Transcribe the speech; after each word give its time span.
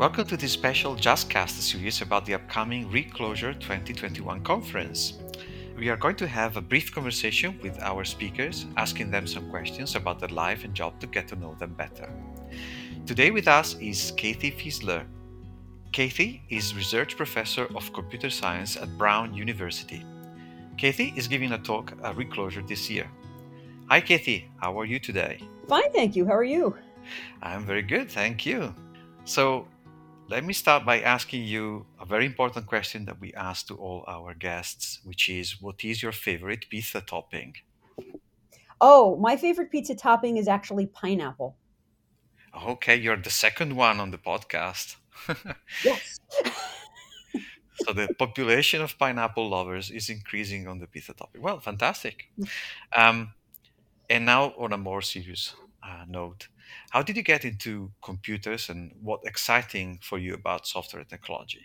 Welcome 0.00 0.24
to 0.28 0.36
this 0.38 0.52
special 0.52 0.96
JustCast 0.96 1.60
series 1.60 2.00
about 2.00 2.24
the 2.24 2.32
upcoming 2.32 2.90
re:Clojure 2.90 3.52
2021 3.60 4.42
conference. 4.42 5.18
We 5.76 5.90
are 5.90 5.96
going 5.98 6.16
to 6.16 6.26
have 6.26 6.56
a 6.56 6.62
brief 6.62 6.90
conversation 6.90 7.60
with 7.62 7.78
our 7.82 8.06
speakers, 8.06 8.64
asking 8.78 9.10
them 9.10 9.26
some 9.26 9.50
questions 9.50 9.96
about 9.96 10.18
their 10.18 10.30
life 10.30 10.64
and 10.64 10.72
job 10.72 10.98
to 11.00 11.06
get 11.06 11.28
to 11.28 11.36
know 11.36 11.54
them 11.58 11.74
better. 11.74 12.08
Today 13.04 13.30
with 13.30 13.46
us 13.46 13.74
is 13.74 14.12
Kathi 14.16 14.50
Fisler. 14.50 15.04
Kathi 15.92 16.40
is 16.48 16.74
research 16.74 17.14
professor 17.14 17.66
of 17.76 17.92
computer 17.92 18.30
science 18.30 18.78
at 18.78 18.96
Brown 18.96 19.34
University. 19.34 20.02
Kathi 20.78 21.12
is 21.14 21.28
giving 21.28 21.52
a 21.52 21.58
talk 21.58 21.92
at 22.02 22.16
re:Clojure 22.16 22.66
this 22.66 22.88
year. 22.88 23.10
Hi, 23.90 24.00
Kathi. 24.00 24.48
How 24.62 24.80
are 24.80 24.86
you 24.86 24.98
today? 24.98 25.40
Fine, 25.68 25.92
thank 25.92 26.16
you. 26.16 26.24
How 26.24 26.36
are 26.36 26.50
you? 26.56 26.74
I'm 27.42 27.66
very 27.66 27.82
good, 27.82 28.10
thank 28.10 28.46
you. 28.46 28.74
So, 29.26 29.68
let 30.30 30.44
me 30.44 30.52
start 30.52 30.86
by 30.86 31.00
asking 31.00 31.42
you 31.42 31.86
a 32.00 32.06
very 32.06 32.24
important 32.24 32.66
question 32.66 33.04
that 33.04 33.20
we 33.20 33.34
ask 33.34 33.66
to 33.66 33.74
all 33.74 34.04
our 34.06 34.32
guests, 34.32 35.00
which 35.02 35.28
is 35.28 35.60
what 35.60 35.84
is 35.84 36.04
your 36.04 36.12
favorite 36.12 36.66
pizza 36.70 37.00
topping? 37.00 37.54
Oh, 38.80 39.16
my 39.16 39.36
favorite 39.36 39.72
pizza 39.72 39.96
topping 39.96 40.36
is 40.36 40.46
actually 40.46 40.86
pineapple. 40.86 41.56
Okay, 42.64 42.94
you're 42.94 43.16
the 43.16 43.30
second 43.30 43.74
one 43.74 43.98
on 43.98 44.12
the 44.12 44.18
podcast. 44.18 44.96
Yes. 45.84 46.20
so 47.84 47.92
the 47.92 48.08
population 48.16 48.80
of 48.82 48.98
pineapple 48.98 49.48
lovers 49.48 49.90
is 49.90 50.08
increasing 50.08 50.68
on 50.68 50.78
the 50.78 50.86
pizza 50.86 51.12
topping. 51.12 51.42
Well, 51.42 51.58
fantastic. 51.58 52.28
Um, 52.96 53.34
and 54.08 54.26
now 54.26 54.54
on 54.56 54.72
a 54.72 54.78
more 54.78 55.02
serious 55.02 55.54
uh, 55.82 56.04
note, 56.08 56.48
how 56.90 57.02
did 57.02 57.16
you 57.16 57.22
get 57.22 57.44
into 57.44 57.92
computers 58.02 58.68
and 58.68 58.92
what 59.02 59.20
exciting 59.24 59.98
for 60.02 60.18
you 60.18 60.34
about 60.34 60.66
software 60.66 61.04
technology? 61.04 61.64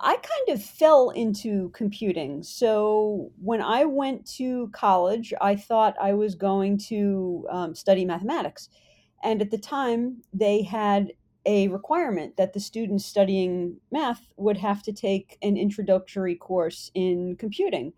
I 0.00 0.16
kind 0.16 0.56
of 0.56 0.62
fell 0.62 1.10
into 1.10 1.70
computing. 1.70 2.42
So 2.42 3.30
when 3.40 3.62
I 3.62 3.84
went 3.84 4.26
to 4.36 4.68
college, 4.72 5.32
I 5.40 5.54
thought 5.54 5.94
I 6.00 6.14
was 6.14 6.34
going 6.34 6.78
to 6.88 7.46
um, 7.50 7.74
study 7.74 8.04
mathematics. 8.04 8.68
And 9.22 9.40
at 9.40 9.50
the 9.50 9.58
time, 9.58 10.22
they 10.32 10.62
had 10.62 11.12
a 11.46 11.68
requirement 11.68 12.36
that 12.36 12.54
the 12.54 12.60
students 12.60 13.04
studying 13.04 13.76
math 13.92 14.26
would 14.36 14.56
have 14.56 14.82
to 14.82 14.92
take 14.92 15.38
an 15.42 15.56
introductory 15.56 16.34
course 16.34 16.90
in 16.94 17.36
computing. 17.36 17.92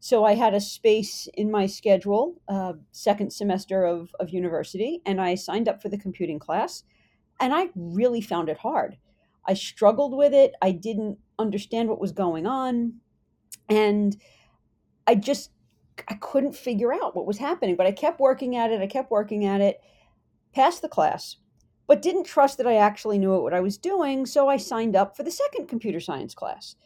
So 0.00 0.24
I 0.24 0.34
had 0.34 0.54
a 0.54 0.60
space 0.60 1.28
in 1.34 1.50
my 1.50 1.66
schedule, 1.66 2.40
uh, 2.48 2.74
second 2.92 3.32
semester 3.32 3.84
of, 3.84 4.14
of 4.20 4.30
university, 4.30 5.00
and 5.04 5.20
I 5.20 5.34
signed 5.34 5.68
up 5.68 5.82
for 5.82 5.88
the 5.88 5.98
computing 5.98 6.38
class. 6.38 6.84
And 7.40 7.52
I 7.52 7.70
really 7.74 8.20
found 8.20 8.48
it 8.48 8.58
hard. 8.58 8.96
I 9.46 9.54
struggled 9.54 10.16
with 10.16 10.34
it. 10.34 10.52
I 10.62 10.72
didn't 10.72 11.18
understand 11.38 11.88
what 11.88 12.00
was 12.00 12.12
going 12.12 12.46
on. 12.46 12.94
And 13.68 14.16
I 15.06 15.14
just 15.14 15.50
I 16.06 16.14
couldn't 16.14 16.54
figure 16.54 16.92
out 16.92 17.16
what 17.16 17.26
was 17.26 17.38
happening. 17.38 17.74
But 17.74 17.86
I 17.86 17.92
kept 17.92 18.20
working 18.20 18.56
at 18.56 18.70
it. 18.70 18.80
I 18.80 18.86
kept 18.86 19.10
working 19.10 19.44
at 19.44 19.60
it, 19.60 19.80
passed 20.54 20.82
the 20.82 20.88
class, 20.88 21.36
but 21.86 22.02
didn't 22.02 22.24
trust 22.24 22.58
that 22.58 22.66
I 22.66 22.76
actually 22.76 23.18
knew 23.18 23.40
what 23.40 23.54
I 23.54 23.60
was 23.60 23.78
doing. 23.78 24.26
So 24.26 24.48
I 24.48 24.58
signed 24.58 24.94
up 24.94 25.16
for 25.16 25.22
the 25.22 25.30
second 25.30 25.66
computer 25.66 25.98
science 25.98 26.34
class. 26.34 26.76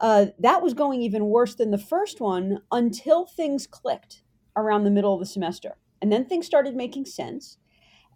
Uh, 0.00 0.26
that 0.38 0.62
was 0.62 0.74
going 0.74 1.02
even 1.02 1.26
worse 1.26 1.54
than 1.54 1.70
the 1.70 1.78
first 1.78 2.20
one 2.20 2.62
until 2.70 3.26
things 3.26 3.66
clicked 3.66 4.22
around 4.56 4.84
the 4.84 4.90
middle 4.90 5.14
of 5.14 5.20
the 5.20 5.26
semester. 5.26 5.76
And 6.00 6.12
then 6.12 6.24
things 6.24 6.46
started 6.46 6.76
making 6.76 7.06
sense. 7.06 7.58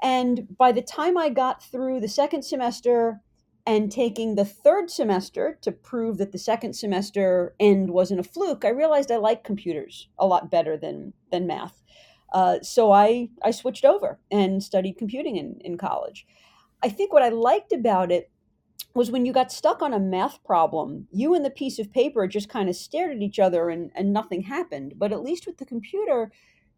And 0.02 0.56
by 0.56 0.72
the 0.72 0.82
time 0.82 1.16
I 1.16 1.28
got 1.28 1.62
through 1.62 2.00
the 2.00 2.08
second 2.08 2.42
semester 2.42 3.20
and 3.64 3.90
taking 3.92 4.34
the 4.34 4.44
third 4.44 4.90
semester 4.90 5.58
to 5.62 5.70
prove 5.70 6.18
that 6.18 6.32
the 6.32 6.38
second 6.38 6.74
semester 6.74 7.54
end 7.60 7.90
wasn't 7.90 8.20
a 8.20 8.24
fluke, 8.24 8.64
I 8.64 8.70
realized 8.70 9.12
I 9.12 9.16
like 9.16 9.44
computers 9.44 10.08
a 10.18 10.26
lot 10.26 10.50
better 10.50 10.76
than, 10.76 11.12
than 11.30 11.46
math. 11.46 11.80
Uh, 12.32 12.58
so 12.62 12.90
I, 12.90 13.28
I 13.44 13.52
switched 13.52 13.84
over 13.84 14.18
and 14.30 14.62
studied 14.62 14.98
computing 14.98 15.36
in, 15.36 15.58
in 15.60 15.78
college. 15.78 16.26
I 16.82 16.88
think 16.88 17.12
what 17.12 17.22
I 17.22 17.28
liked 17.28 17.72
about 17.72 18.10
it 18.10 18.31
was 18.94 19.10
when 19.10 19.24
you 19.26 19.32
got 19.32 19.52
stuck 19.52 19.82
on 19.82 19.92
a 19.92 20.00
math 20.00 20.42
problem, 20.44 21.06
you 21.10 21.34
and 21.34 21.44
the 21.44 21.50
piece 21.50 21.78
of 21.78 21.92
paper 21.92 22.26
just 22.26 22.48
kind 22.48 22.68
of 22.68 22.76
stared 22.76 23.16
at 23.16 23.22
each 23.22 23.38
other 23.38 23.70
and, 23.70 23.90
and 23.94 24.12
nothing 24.12 24.42
happened. 24.42 24.94
But 24.96 25.12
at 25.12 25.22
least 25.22 25.46
with 25.46 25.58
the 25.58 25.64
computer, 25.64 26.30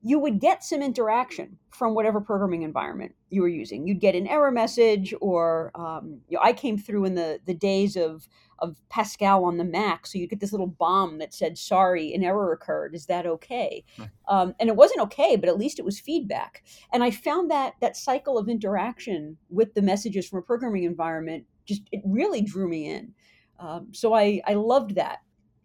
you 0.07 0.19
would 0.19 0.39
get 0.39 0.63
some 0.63 0.83
interaction 0.83 1.59
from 1.71 1.95
whatever 1.95 2.21
programming 2.21 2.63
environment 2.63 3.15
you 3.31 3.41
were 3.41 3.49
using. 3.49 3.89
You'd 3.89 4.01
get 4.01 4.15
an 4.15 4.27
error 4.27 4.51
message, 4.51 5.15
or 5.23 5.73
um, 5.75 6.21
you 6.29 6.37
know, 6.37 6.43
I 6.45 6.53
came 6.53 6.77
through 6.77 7.07
in 7.07 7.15
the, 7.15 7.41
the 7.47 7.55
days 7.55 7.97
of, 7.97 8.29
of 8.59 8.77
Pascal 8.91 9.47
on 9.47 9.57
the 9.57 9.65
Mac. 9.65 10.07
So 10.07 10.19
you'd 10.19 10.29
get 10.29 10.41
this 10.41 10.53
little 10.53 10.67
bomb 10.67 11.19
that 11.19 11.33
said, 11.33 11.57
sorry, 11.57 12.13
an 12.13 12.23
error 12.23 12.53
occurred. 12.53 12.95
Is 12.95 13.07
that 13.07 13.25
okay? 13.25 13.83
Um, 14.29 14.55
and 14.61 14.69
it 14.69 14.77
wasn't 14.77 15.01
okay, 15.01 15.37
but 15.37 15.49
at 15.49 15.59
least 15.59 15.79
it 15.79 15.87
was 15.87 15.99
feedback. 15.99 16.63
And 16.93 17.03
I 17.03 17.11
found 17.11 17.51
that 17.51 17.73
that 17.81 17.97
cycle 17.97 18.37
of 18.37 18.51
interaction 18.51 19.39
with 19.49 19.73
the 19.73 19.83
messages 19.83 20.29
from 20.29 20.41
a 20.41 20.43
programming 20.43 20.85
environment 20.85 21.47
just 21.65 21.83
it 21.93 22.03
really 22.05 22.43
drew 22.43 22.69
me 22.69 22.91
in. 22.91 23.15
Um, 23.59 23.89
so 23.93 24.15
I 24.15 24.41
I 24.47 24.55
loved 24.55 24.97
that, 24.97 25.21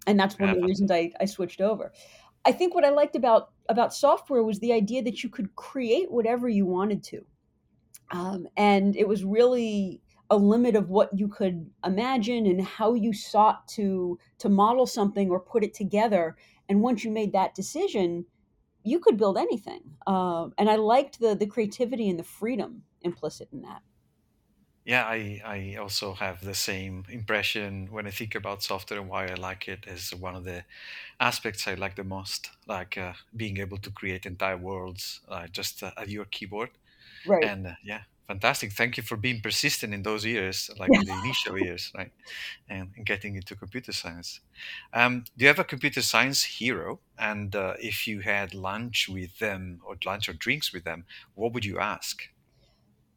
and 0.07 0.19
that's 0.19 0.39
one 0.39 0.49
of 0.49 0.55
the 0.55 0.63
reasons 0.63 0.91
I 0.91 1.11
I 1.19 1.25
switched 1.25 1.61
over. 1.61 1.91
I 2.45 2.51
think 2.51 2.73
what 2.73 2.85
I 2.85 2.89
liked 2.89 3.15
about 3.15 3.51
about 3.69 3.93
software 3.93 4.43
was 4.43 4.59
the 4.59 4.73
idea 4.73 5.03
that 5.03 5.23
you 5.23 5.29
could 5.29 5.55
create 5.55 6.11
whatever 6.11 6.49
you 6.49 6.65
wanted 6.65 7.03
to, 7.05 7.25
um, 8.11 8.47
and 8.57 8.95
it 8.95 9.07
was 9.07 9.23
really 9.23 10.01
a 10.29 10.37
limit 10.37 10.75
of 10.75 10.89
what 10.89 11.09
you 11.17 11.27
could 11.27 11.69
imagine 11.85 12.45
and 12.45 12.61
how 12.61 12.93
you 12.93 13.13
sought 13.13 13.67
to 13.67 14.19
to 14.39 14.49
model 14.49 14.85
something 14.85 15.29
or 15.29 15.39
put 15.39 15.63
it 15.63 15.73
together. 15.73 16.37
And 16.67 16.81
once 16.81 17.03
you 17.03 17.11
made 17.11 17.33
that 17.33 17.55
decision, 17.55 18.25
you 18.83 18.99
could 18.99 19.17
build 19.17 19.37
anything. 19.37 19.81
Uh, 20.07 20.49
and 20.57 20.69
I 20.69 20.75
liked 20.75 21.19
the 21.19 21.35
the 21.35 21.47
creativity 21.47 22.09
and 22.09 22.19
the 22.19 22.23
freedom 22.23 22.83
implicit 23.01 23.49
in 23.51 23.61
that. 23.63 23.81
Yeah, 24.89 25.05
I, 25.05 25.39
I 25.45 25.75
also 25.75 26.13
have 26.15 26.41
the 26.43 26.55
same 26.55 27.05
impression 27.09 27.91
when 27.91 28.07
I 28.07 28.11
think 28.11 28.33
about 28.33 28.63
software 28.63 28.99
and 28.99 29.09
why 29.09 29.27
I 29.27 29.35
like 29.35 29.67
it 29.67 29.85
is 29.87 30.15
one 30.15 30.35
of 30.35 30.45
the 30.45 30.65
aspects 31.19 31.67
I 31.67 31.75
like 31.75 31.95
the 31.97 32.03
most, 32.03 32.51
like 32.67 32.97
uh, 32.97 33.13
being 33.35 33.57
able 33.57 33.79
to 33.79 33.91
create 33.91 34.25
entire 34.25 34.57
worlds 34.57 35.21
uh, 35.27 35.47
just 35.47 35.83
uh, 35.83 35.91
at 35.97 36.09
your 36.09 36.25
keyboard. 36.25 36.71
Right. 37.25 37.51
And 37.51 37.67
uh, 37.67 37.73
yeah, 37.83 38.03
fantastic. 38.27 38.73
Thank 38.73 38.97
you 38.97 39.03
for 39.03 39.17
being 39.17 39.41
persistent 39.41 39.93
in 39.93 40.03
those 40.03 40.25
years, 40.25 40.69
like 40.79 40.97
in 40.97 41.05
the 41.05 41.13
initial 41.17 41.57
years, 41.59 41.91
right? 41.95 42.13
And, 42.69 42.93
and 42.97 43.05
getting 43.05 43.35
into 43.35 43.55
computer 43.55 43.93
science. 43.93 44.41
Um, 44.93 45.25
do 45.37 45.43
you 45.45 45.49
have 45.49 45.59
a 45.59 45.65
computer 45.65 46.01
science 46.03 46.43
hero? 46.43 47.01
And 47.17 47.55
uh, 47.55 47.75
if 47.81 48.07
you 48.07 48.21
had 48.21 48.53
lunch 48.55 49.09
with 49.09 49.39
them 49.39 49.81
or 49.85 49.97
lunch 50.05 50.29
or 50.29 50.33
drinks 50.33 50.73
with 50.73 50.85
them, 50.85 51.05
what 51.35 51.53
would 51.53 51.65
you 51.65 51.79
ask? 51.79 52.23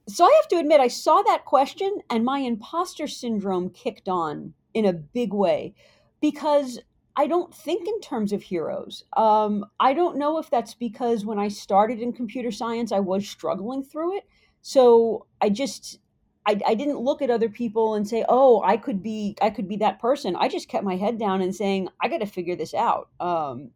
So 0.09 0.25
I 0.25 0.33
have 0.41 0.49
to 0.49 0.57
admit, 0.57 0.81
I 0.81 0.89
saw 0.89 1.23
that 1.23 1.45
question 1.45 1.99
and 2.11 2.25
my 2.25 2.39
imposter 2.39 3.07
syndrome 3.07 3.71
kicked 3.71 4.09
on 4.09 4.55
in 4.75 4.85
a 4.85 4.93
big 4.93 5.33
way 5.33 5.75
because 6.21 6.81
I 7.17 7.27
don't 7.27 7.55
think 7.55 7.87
in 7.87 8.01
terms 8.01 8.33
of 8.33 8.43
heroes. 8.43 9.05
Um, 9.17 9.67
I 9.79 9.93
don't 9.93 10.17
know 10.17 10.39
if 10.39 10.51
that's 10.51 10.75
because 10.75 11.27
when 11.27 11.39
I 11.39 11.49
started 11.49 12.01
in 12.01 12.13
computer 12.13 12.51
science, 12.51 12.91
I 12.91 13.01
was 13.01 13.29
struggling 13.29 13.85
through 13.85 14.17
it. 14.17 14.25
So 14.63 15.27
I 15.41 15.51
just, 15.51 15.99
I, 16.47 16.61
I 16.67 16.75
didn't 16.75 17.01
look 17.01 17.21
at 17.21 17.31
other 17.31 17.49
people 17.49 17.95
and 17.95 18.09
say, 18.09 18.25
"Oh, 18.29 18.63
I 18.63 18.77
could 18.77 19.03
be, 19.03 19.37
I 19.43 19.51
could 19.51 19.69
be 19.69 19.77
that 19.79 20.01
person." 20.01 20.37
I 20.37 20.49
just 20.49 20.69
kept 20.69 20.85
my 20.85 20.97
head 20.97 21.19
down 21.19 21.43
and 21.43 21.55
saying, 21.55 21.89
"I 22.01 22.09
got 22.09 22.19
to 22.19 22.27
figure 22.27 22.57
this 22.57 22.73
out." 22.73 23.09
Um, 23.21 23.71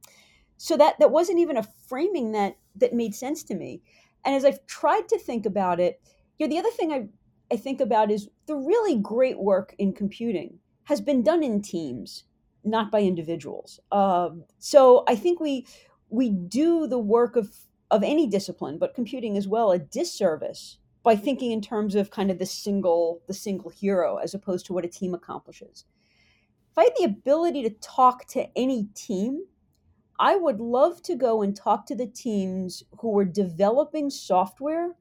so 0.56 0.76
that 0.76 0.98
that 1.00 1.10
wasn't 1.10 1.41
even 1.41 1.56
a 1.56 1.69
framing 1.88 2.32
that 2.32 2.56
that 2.76 2.94
made 2.94 3.15
sense 3.15 3.42
to 3.44 3.54
me. 3.54 3.82
And 4.25 4.34
as 4.34 4.44
I've 4.44 4.65
tried 4.66 5.09
to 5.09 5.19
think 5.19 5.44
about 5.44 5.81
it, 5.81 6.00
you 6.38 6.47
know, 6.47 6.50
the 6.50 6.59
other 6.59 6.71
thing 6.71 6.92
I, 6.92 7.09
I 7.53 7.56
think 7.56 7.80
about 7.80 8.10
is 8.10 8.28
the 8.47 8.56
really 8.56 8.97
great 8.97 9.38
work 9.38 9.74
in 9.78 9.92
computing 9.92 10.59
has 10.84 11.00
been 11.00 11.22
done 11.22 11.42
in 11.42 11.62
teams, 11.62 12.24
not 12.65 12.91
by 12.91 13.00
individuals. 13.00 13.80
Um, 13.92 14.44
so 14.59 15.04
I 15.09 15.16
think 15.16 15.41
we 15.41 15.66
we 16.09 16.30
do 16.30 16.86
the 16.86 16.98
work 16.98 17.36
of 17.36 17.54
of 17.91 18.03
any 18.03 18.27
discipline, 18.27 18.78
but 18.78 18.94
computing 18.94 19.36
as 19.36 19.47
well, 19.47 19.71
a 19.71 19.78
disservice 19.78 20.78
by 21.03 21.15
thinking 21.15 21.53
in 21.53 21.60
terms 21.60 21.94
of 21.94 22.10
kind 22.10 22.30
of 22.30 22.38
the 22.38 22.47
single 22.47 23.22
the 23.27 23.34
single 23.34 23.71
hero 23.71 24.16
as 24.16 24.34
opposed 24.34 24.66
to 24.66 24.72
what 24.72 24.84
a 24.84 24.88
team 24.88 25.15
accomplishes. 25.15 25.84
If 26.71 26.78
I 26.78 26.84
had 26.84 26.92
the 26.98 27.04
ability 27.04 27.62
to 27.62 27.71
talk 27.71 28.27
to 28.28 28.48
any 28.56 28.88
team, 28.94 29.44
I 30.18 30.36
would 30.36 30.60
love 30.60 31.03
to 31.03 31.15
go 31.15 31.42
and 31.42 31.56
talk 31.56 31.86
to 31.86 31.94
the 31.94 32.06
teams 32.06 32.83
who 33.00 33.10
were 33.10 33.24
developing 33.24 34.10
software 34.10 34.97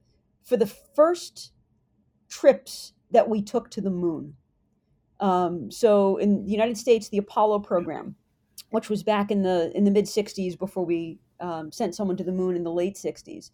for 0.45 0.57
the 0.57 0.67
first 0.67 1.53
trips 2.29 2.93
that 3.11 3.29
we 3.29 3.41
took 3.41 3.69
to 3.71 3.81
the 3.81 3.91
moon. 3.91 4.35
Um, 5.19 5.71
so 5.71 6.17
in 6.17 6.45
the 6.45 6.51
United 6.51 6.77
States, 6.77 7.09
the 7.09 7.17
Apollo 7.19 7.59
program, 7.59 8.15
which 8.71 8.89
was 8.89 9.03
back 9.03 9.31
in 9.31 9.43
the 9.43 9.71
in 9.75 9.85
the 9.85 9.91
mid 9.91 10.05
'60s 10.05 10.57
before 10.59 10.85
we 10.85 11.19
um, 11.39 11.71
sent 11.71 11.95
someone 11.95 12.17
to 12.17 12.23
the 12.23 12.31
moon 12.33 12.55
in 12.55 12.63
the 12.63 12.71
late 12.71 12.95
'60s, 12.95 13.51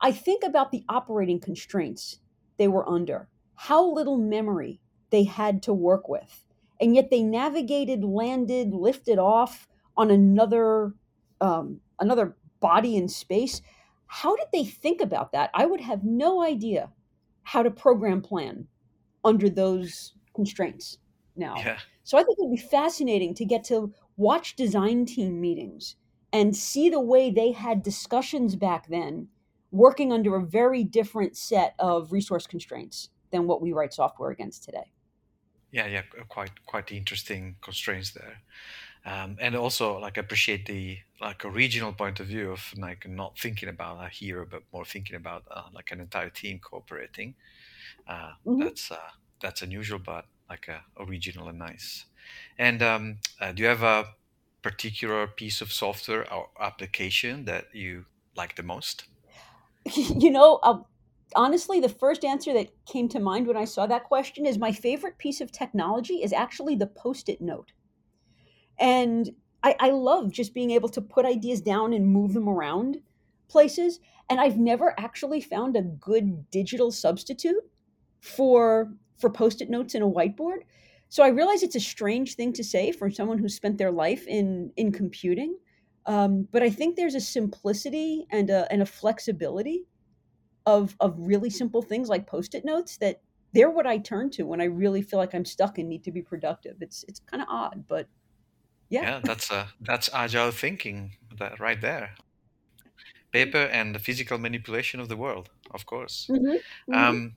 I 0.00 0.12
think 0.12 0.44
about 0.44 0.70
the 0.72 0.84
operating 0.88 1.40
constraints 1.40 2.20
they 2.58 2.68
were 2.68 2.88
under. 2.88 3.28
how 3.56 3.84
little 3.92 4.18
memory 4.18 4.80
they 5.10 5.24
had 5.24 5.62
to 5.64 5.74
work 5.74 6.08
with. 6.08 6.44
And 6.80 6.94
yet 6.94 7.10
they 7.10 7.22
navigated, 7.22 8.04
landed, 8.04 8.72
lifted 8.74 9.18
off 9.18 9.68
on 9.96 10.10
another 10.10 10.94
um, 11.40 11.80
another 12.00 12.36
body 12.60 12.96
in 12.96 13.08
space. 13.08 13.62
How 14.08 14.34
did 14.36 14.48
they 14.52 14.64
think 14.64 15.00
about 15.00 15.32
that? 15.32 15.50
I 15.54 15.66
would 15.66 15.80
have 15.80 16.02
no 16.02 16.42
idea 16.42 16.90
how 17.42 17.62
to 17.62 17.70
program 17.70 18.20
plan 18.20 18.66
under 19.24 19.48
those 19.48 20.14
constraints 20.34 20.98
now. 21.36 21.54
Yeah. 21.58 21.78
So 22.04 22.18
I 22.18 22.22
think 22.22 22.38
it 22.38 22.42
would 22.48 22.56
be 22.56 22.62
fascinating 22.62 23.34
to 23.34 23.44
get 23.44 23.64
to 23.64 23.92
watch 24.16 24.56
design 24.56 25.06
team 25.06 25.40
meetings 25.40 25.96
and 26.32 26.56
see 26.56 26.90
the 26.90 27.00
way 27.00 27.30
they 27.30 27.52
had 27.52 27.82
discussions 27.82 28.56
back 28.56 28.88
then, 28.88 29.28
working 29.70 30.12
under 30.12 30.36
a 30.36 30.44
very 30.44 30.84
different 30.84 31.36
set 31.36 31.74
of 31.78 32.12
resource 32.12 32.46
constraints 32.46 33.10
than 33.30 33.46
what 33.46 33.60
we 33.60 33.72
write 33.72 33.92
software 33.92 34.30
against 34.30 34.64
today. 34.64 34.90
Yeah, 35.70 35.86
yeah, 35.86 36.02
quite 36.28 36.64
quite 36.64 36.90
interesting 36.90 37.56
constraints 37.60 38.12
there, 38.12 38.40
um, 39.08 39.36
and 39.40 39.56
also 39.56 39.98
like 39.98 40.18
appreciate 40.18 40.66
the 40.66 40.98
like 41.20 41.42
a 41.44 41.50
regional 41.50 41.92
point 41.92 42.20
of 42.20 42.26
view 42.26 42.50
of 42.52 42.74
like 42.76 43.08
not 43.08 43.38
thinking 43.38 43.68
about 43.68 44.04
a 44.04 44.08
hero, 44.08 44.46
but 44.48 44.62
more 44.70 44.84
thinking 44.84 45.16
about 45.16 45.44
uh, 45.50 45.62
like 45.72 45.90
an 45.90 46.00
entire 46.00 46.28
team 46.28 46.58
cooperating. 46.58 47.34
Uh, 48.06 48.32
mm-hmm. 48.46 48.60
That's 48.60 48.90
uh, 48.90 49.10
that's 49.40 49.62
unusual, 49.62 49.98
but 49.98 50.26
like 50.50 50.68
uh, 50.68 50.80
original 51.02 51.48
and 51.48 51.58
nice. 51.58 52.04
And 52.58 52.82
um, 52.82 53.18
uh, 53.40 53.52
do 53.52 53.62
you 53.62 53.68
have 53.68 53.82
a 53.82 54.04
particular 54.60 55.26
piece 55.26 55.62
of 55.62 55.72
software 55.72 56.30
or 56.30 56.50
application 56.60 57.46
that 57.46 57.74
you 57.74 58.04
like 58.36 58.56
the 58.56 58.62
most? 58.62 59.04
You 59.96 60.30
know, 60.30 60.56
uh, 60.62 60.80
honestly, 61.34 61.80
the 61.80 61.88
first 61.88 62.26
answer 62.26 62.52
that 62.52 62.68
came 62.84 63.08
to 63.08 63.20
mind 63.20 63.46
when 63.46 63.56
I 63.56 63.64
saw 63.64 63.86
that 63.86 64.04
question 64.04 64.44
is 64.44 64.58
my 64.58 64.72
favorite 64.72 65.16
piece 65.16 65.40
of 65.40 65.50
technology 65.50 66.16
is 66.22 66.34
actually 66.34 66.74
the 66.74 66.86
post 66.86 67.30
it 67.30 67.40
note. 67.40 67.72
And 68.78 69.30
I, 69.62 69.76
I 69.80 69.90
love 69.90 70.32
just 70.32 70.54
being 70.54 70.70
able 70.70 70.88
to 70.90 71.00
put 71.00 71.26
ideas 71.26 71.60
down 71.60 71.92
and 71.92 72.06
move 72.06 72.32
them 72.34 72.48
around 72.48 72.98
places. 73.48 74.00
And 74.30 74.40
I've 74.40 74.58
never 74.58 74.94
actually 74.98 75.40
found 75.40 75.76
a 75.76 75.82
good 75.82 76.50
digital 76.50 76.90
substitute 76.90 77.64
for 78.20 78.92
for 79.18 79.30
post-it 79.30 79.68
notes 79.68 79.94
in 79.94 80.02
a 80.02 80.08
whiteboard. 80.08 80.58
So 81.08 81.24
I 81.24 81.28
realize 81.28 81.62
it's 81.62 81.74
a 81.74 81.80
strange 81.80 82.34
thing 82.34 82.52
to 82.52 82.62
say 82.62 82.92
for 82.92 83.10
someone 83.10 83.38
who 83.38 83.48
spent 83.48 83.78
their 83.78 83.90
life 83.90 84.26
in 84.26 84.72
in 84.76 84.92
computing, 84.92 85.56
um, 86.06 86.46
but 86.52 86.62
I 86.62 86.70
think 86.70 86.96
there's 86.96 87.14
a 87.14 87.20
simplicity 87.20 88.26
and 88.30 88.50
a 88.50 88.70
and 88.70 88.82
a 88.82 88.86
flexibility 88.86 89.86
of 90.66 90.94
of 91.00 91.14
really 91.18 91.50
simple 91.50 91.82
things 91.82 92.08
like 92.08 92.26
post-it 92.26 92.64
notes 92.64 92.98
that 92.98 93.22
they're 93.54 93.70
what 93.70 93.86
I 93.86 93.98
turn 93.98 94.30
to 94.32 94.44
when 94.44 94.60
I 94.60 94.64
really 94.64 95.00
feel 95.00 95.18
like 95.18 95.34
I'm 95.34 95.46
stuck 95.46 95.78
and 95.78 95.88
need 95.88 96.04
to 96.04 96.12
be 96.12 96.22
productive. 96.22 96.76
It's 96.80 97.04
it's 97.08 97.20
kind 97.20 97.42
of 97.42 97.48
odd, 97.50 97.84
but 97.88 98.06
yeah. 98.88 99.02
Yeah, 99.02 99.20
that's 99.22 99.50
uh, 99.50 99.66
that's 99.80 100.08
agile 100.12 100.50
thinking 100.50 101.16
that 101.38 101.60
right 101.60 101.80
there. 101.80 102.14
Paper 103.32 103.64
and 103.64 103.94
the 103.94 103.98
physical 103.98 104.38
manipulation 104.38 105.00
of 105.00 105.08
the 105.08 105.16
world, 105.16 105.50
of 105.72 105.84
course. 105.84 106.28
Mm-hmm. 106.30 106.46
Mm-hmm. 106.46 106.94
Um, 106.94 107.36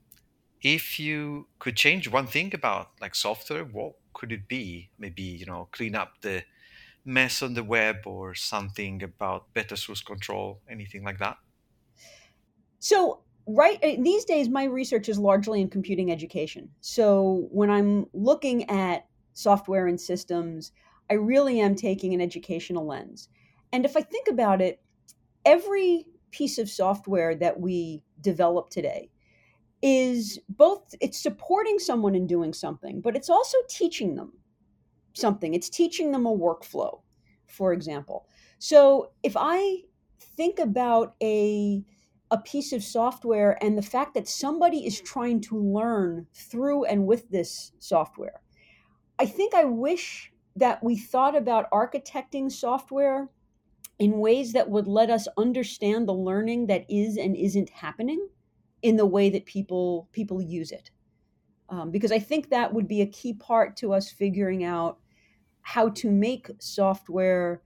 if 0.62 1.00
you 1.00 1.48
could 1.60 1.76
change 1.76 2.08
one 2.08 2.28
thing 2.28 2.54
about 2.54 2.92
like 3.02 3.16
software, 3.16 3.66
what 3.66 3.94
could 4.14 4.32
it 4.32 4.48
be? 4.48 4.90
Maybe 4.98 5.24
you 5.24 5.46
know, 5.46 5.68
clean 5.72 5.96
up 5.96 6.22
the 6.22 6.44
mess 7.04 7.42
on 7.42 7.56
the 7.56 7.64
web 7.64 7.98
or 8.06 8.36
something 8.36 9.04
about 9.04 9.54
better 9.54 9.76
source 9.76 10.02
control, 10.02 10.62
anything 10.70 11.04
like 11.04 11.20
that. 11.20 11.38
So 12.80 13.24
right 13.48 13.80
eh, 13.82 13.98
these 14.00 14.26
days 14.26 14.50
my 14.50 14.66
research 14.66 15.10
is 15.10 15.18
largely 15.18 15.62
in 15.62 15.70
computing 15.70 16.12
education 16.12 16.70
so 16.80 17.48
when 17.52 17.70
i'm 17.70 18.06
looking 18.14 18.70
at 18.70 19.08
software 19.34 19.88
and 19.88 20.00
systems 20.00 20.72
i 21.12 21.16
really 21.16 21.60
am 21.60 21.76
taking 21.76 22.14
an 22.14 22.22
educational 22.22 22.88
lens 22.88 23.30
and 23.72 23.86
if 23.86 23.96
i 23.96 24.02
think 24.02 24.28
about 24.28 24.62
it 24.62 24.82
every 25.46 26.06
piece 26.32 26.58
of 26.58 26.70
software 26.70 27.36
that 27.36 27.60
we 27.60 28.02
develop 28.22 28.70
today 28.70 29.10
is 29.82 30.40
both 30.50 30.94
it's 31.00 31.22
supporting 31.22 31.80
someone 31.80 32.16
in 32.16 32.28
doing 32.28 32.54
something, 32.54 33.02
but 33.02 33.16
it's 33.16 33.30
also 33.30 33.58
teaching 33.70 34.16
them 34.16 34.34
something. 35.14 35.54
It's 35.54 35.70
teaching 35.70 36.12
them 36.12 36.26
a 36.26 36.38
workflow, 36.38 37.02
for 37.48 37.74
example. 37.74 38.28
So 38.60 39.12
if 39.24 39.36
I 39.38 39.78
think 40.20 40.60
about 40.60 41.16
a 41.22 41.84
a 42.30 42.38
piece 42.38 42.72
of 42.72 42.82
software 42.82 43.62
and 43.62 43.78
the 43.78 43.82
fact 43.82 44.14
that 44.14 44.28
somebody 44.28 44.86
is 44.86 45.02
trying 45.02 45.42
to 45.42 45.58
learn 45.58 46.28
through 46.34 46.86
and 46.86 47.06
with 47.06 47.30
this 47.30 47.74
software, 47.80 48.42
I 49.20 49.26
think 49.26 49.54
I 49.54 49.66
wish 49.66 50.31
that 50.56 50.84
we 50.84 50.98
thought 50.98 51.36
about 51.36 51.70
architecting 51.72 52.52
software 52.52 53.30
in 54.00 54.20
ways 54.20 54.54
that 54.54 54.70
would 54.70 54.88
let 54.88 55.10
us 55.10 55.28
understand 55.38 56.08
the 56.08 56.14
learning 56.14 56.68
that 56.68 56.86
is 56.90 57.18
and 57.18 57.36
isn't 57.36 57.70
happening 57.70 58.28
in 58.82 58.98
the 58.98 59.06
way 59.06 59.30
that 59.30 59.46
people 59.46 60.10
people 60.12 60.42
use 60.42 60.72
it 60.72 60.90
um, 61.70 61.92
because 61.92 62.12
i 62.12 62.20
think 62.20 62.50
that 62.50 62.74
would 62.74 62.88
be 62.88 63.02
a 63.02 63.08
key 63.08 63.34
part 63.34 63.78
to 63.78 63.94
us 63.94 64.10
figuring 64.10 64.64
out 64.64 64.98
how 65.62 65.90
to 65.90 66.10
make 66.10 66.50
software 66.60 67.62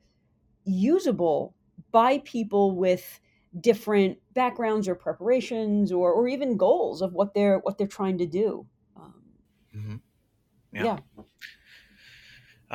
usable 0.66 1.56
by 1.92 2.20
people 2.26 2.76
with 2.76 3.20
different 3.62 4.18
backgrounds 4.34 4.90
or 4.90 4.96
preparations 4.96 5.92
or, 5.92 6.12
or 6.12 6.28
even 6.28 6.58
goals 6.58 7.02
of 7.02 7.14
what 7.14 7.34
they're 7.34 7.60
what 7.60 7.78
they're 7.78 7.88
trying 7.88 8.18
to 8.18 8.26
do 8.26 8.66
um, 8.98 9.14
mm-hmm. 9.74 9.96
yeah, 10.74 10.84
yeah. 10.84 11.24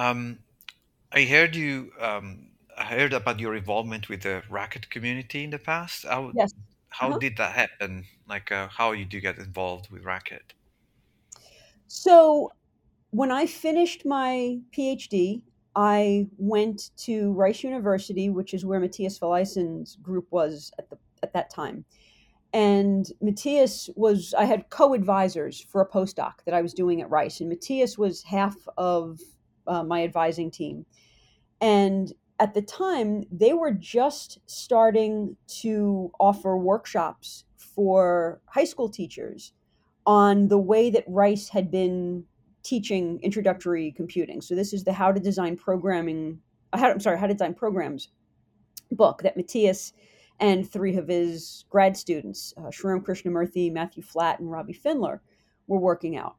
Um, 0.01 0.39
i 1.13 1.25
heard 1.25 1.57
you 1.57 1.93
um, 2.01 2.27
i 2.79 2.85
heard 2.85 3.13
about 3.13 3.41
your 3.41 3.55
involvement 3.57 4.09
with 4.09 4.23
the 4.23 4.43
racket 4.49 4.89
community 4.89 5.45
in 5.45 5.51
the 5.51 5.59
past 5.59 6.07
I, 6.07 6.31
yes 6.35 6.53
how 6.91 7.09
uh-huh. 7.09 7.19
did 7.19 7.37
that 7.39 7.53
happen? 7.53 8.05
Like, 8.29 8.53
uh, 8.53 8.69
how 8.69 8.93
you 8.93 9.05
do 9.05 9.21
get 9.21 9.39
involved 9.39 9.91
with 9.91 10.05
Racket? 10.05 10.53
So, 11.87 12.53
when 13.11 13.31
I 13.31 13.47
finished 13.47 14.05
my 14.05 14.59
PhD, 14.77 15.43
I 15.75 16.27
went 16.37 16.91
to 16.99 17.33
Rice 17.33 17.63
University, 17.63 18.29
which 18.29 18.55
is 18.55 18.65
where 18.65 18.81
Matthias 18.81 19.19
Felleisen's 19.19 19.97
group 19.97 20.27
was 20.31 20.73
at 20.79 20.91
the 20.91 20.99
at 21.23 21.33
that 21.33 21.51
time. 21.51 21.85
And 22.53 23.07
Matthias 23.21 23.89
was 23.95 24.35
I 24.37 24.45
had 24.45 24.69
co-advisors 24.71 25.61
for 25.61 25.81
a 25.81 25.89
postdoc 25.89 26.43
that 26.45 26.55
I 26.55 26.63
was 26.63 26.75
doing 26.75 27.01
at 27.01 27.11
Rice, 27.11 27.41
and 27.41 27.49
Matthias 27.49 27.97
was 27.97 28.23
half 28.23 28.57
of 28.77 29.21
uh, 29.71 29.83
my 29.85 30.03
advising 30.05 30.51
team. 30.51 30.85
And 31.61 32.13
at 32.39 32.55
the 32.55 32.63
time, 32.63 33.25
they 33.31 33.53
were 33.53 33.73
just 33.73 34.39
starting 34.47 35.37
to 35.63 36.11
offer 36.19 36.57
workshops 36.57 37.45
for 37.57 38.41
high 38.47 38.65
school 38.65 38.89
teachers 38.89 39.53
on 40.07 40.49
the 40.49 40.59
way 40.59 40.91
that 40.91 41.05
Rice 41.07 41.49
had 41.49 41.71
been 41.71 42.25
teaching 42.63 43.21
introductory 43.23 43.93
computing. 43.93 44.41
So 44.41 44.55
this 44.55 44.73
is 44.73 44.85
the 44.85 44.93
How 44.93 45.13
to 45.13 45.21
Design 45.21 45.57
Programming, 45.57 46.41
uh, 46.73 46.79
how, 46.79 46.91
I'm 46.91 47.01
sorry, 47.01 47.19
How 47.19 47.27
to 47.27 47.35
Design 47.35 47.55
Programs 47.55 48.09
book 48.91 49.23
that 49.23 49.37
Matthias 49.37 49.93
and 50.41 50.69
three 50.69 50.97
of 50.97 51.07
his 51.09 51.67
grad 51.71 51.97
students, 51.97 52.55
uh, 52.57 52.71
Shriram 52.71 53.05
Krishnamurthi, 53.05 53.73
Matthew 53.73 54.03
Flatt, 54.03 54.41
and 54.41 54.51
Robby 54.51 54.75
Findler, 54.75 55.21
were 55.67 55.79
working 55.79 56.17
out. 56.17 56.37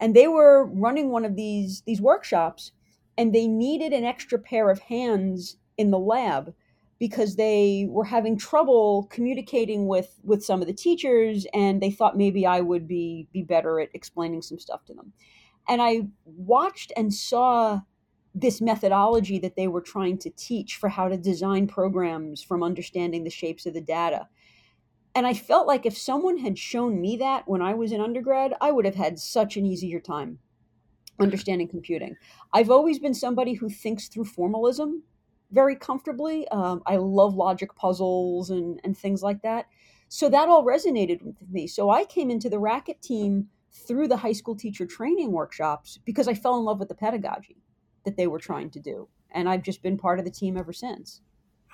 And 0.00 0.14
they 0.14 0.28
were 0.28 0.66
running 0.66 1.10
one 1.10 1.24
of 1.24 1.36
these, 1.36 1.82
these 1.86 2.00
workshops 2.00 2.72
and 3.16 3.34
they 3.34 3.46
needed 3.48 3.92
an 3.92 4.04
extra 4.04 4.38
pair 4.38 4.70
of 4.70 4.78
hands 4.78 5.56
in 5.76 5.90
the 5.90 5.98
lab 5.98 6.54
because 6.98 7.36
they 7.36 7.86
were 7.88 8.04
having 8.04 8.36
trouble 8.36 9.06
communicating 9.10 9.86
with 9.86 10.18
with 10.24 10.44
some 10.44 10.60
of 10.60 10.66
the 10.66 10.72
teachers 10.72 11.46
and 11.54 11.80
they 11.80 11.90
thought 11.90 12.16
maybe 12.16 12.46
I 12.46 12.60
would 12.60 12.88
be 12.88 13.28
be 13.32 13.42
better 13.42 13.80
at 13.80 13.90
explaining 13.94 14.42
some 14.42 14.58
stuff 14.58 14.84
to 14.86 14.94
them. 14.94 15.12
And 15.68 15.82
I 15.82 16.08
watched 16.24 16.92
and 16.96 17.12
saw 17.12 17.80
this 18.34 18.60
methodology 18.60 19.38
that 19.40 19.56
they 19.56 19.68
were 19.68 19.80
trying 19.80 20.18
to 20.18 20.30
teach 20.30 20.76
for 20.76 20.88
how 20.88 21.08
to 21.08 21.16
design 21.16 21.66
programs 21.66 22.42
from 22.42 22.62
understanding 22.62 23.24
the 23.24 23.30
shapes 23.30 23.66
of 23.66 23.74
the 23.74 23.80
data. 23.80 24.28
And 25.18 25.26
I 25.26 25.34
felt 25.34 25.66
like 25.66 25.84
if 25.84 25.98
someone 25.98 26.38
had 26.38 26.56
shown 26.56 27.00
me 27.00 27.16
that 27.16 27.48
when 27.48 27.60
I 27.60 27.74
was 27.74 27.90
in 27.90 28.00
undergrad, 28.00 28.54
I 28.60 28.70
would 28.70 28.84
have 28.84 28.94
had 28.94 29.18
such 29.18 29.56
an 29.56 29.66
easier 29.66 29.98
time 29.98 30.38
understanding 31.18 31.66
computing. 31.66 32.14
I've 32.52 32.70
always 32.70 33.00
been 33.00 33.14
somebody 33.14 33.54
who 33.54 33.68
thinks 33.68 34.06
through 34.06 34.26
formalism 34.26 35.02
very 35.50 35.74
comfortably. 35.74 36.46
Um, 36.50 36.84
I 36.86 36.98
love 36.98 37.34
logic 37.34 37.74
puzzles 37.74 38.50
and, 38.50 38.80
and 38.84 38.96
things 38.96 39.20
like 39.20 39.42
that. 39.42 39.66
So 40.06 40.28
that 40.28 40.48
all 40.48 40.64
resonated 40.64 41.20
with 41.22 41.34
me. 41.50 41.66
So 41.66 41.90
I 41.90 42.04
came 42.04 42.30
into 42.30 42.48
the 42.48 42.60
Racket 42.60 43.02
team 43.02 43.48
through 43.72 44.06
the 44.06 44.18
high 44.18 44.30
school 44.30 44.54
teacher 44.54 44.86
training 44.86 45.32
workshops 45.32 45.98
because 46.04 46.28
I 46.28 46.34
fell 46.34 46.56
in 46.58 46.64
love 46.64 46.78
with 46.78 46.90
the 46.90 46.94
pedagogy 46.94 47.56
that 48.04 48.16
they 48.16 48.28
were 48.28 48.38
trying 48.38 48.70
to 48.70 48.78
do. 48.78 49.08
And 49.32 49.48
I've 49.48 49.64
just 49.64 49.82
been 49.82 49.98
part 49.98 50.20
of 50.20 50.24
the 50.24 50.30
team 50.30 50.56
ever 50.56 50.72
since. 50.72 51.22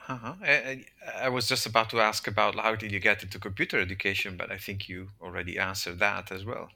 Uh-huh. 0.08 0.34
I, 0.42 0.84
I 1.18 1.28
was 1.30 1.48
just 1.48 1.64
about 1.66 1.88
to 1.90 2.00
ask 2.00 2.26
about 2.26 2.56
how 2.56 2.74
did 2.74 2.92
you 2.92 3.00
get 3.00 3.22
into 3.22 3.38
computer 3.38 3.80
education, 3.80 4.36
but 4.36 4.50
I 4.50 4.58
think 4.58 4.88
you 4.88 5.08
already 5.20 5.58
answered 5.58 5.98
that 6.00 6.30
as 6.30 6.44
well. 6.44 6.68